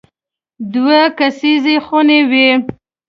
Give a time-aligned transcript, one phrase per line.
[0.73, 2.47] دوه کسیزې خونې وې.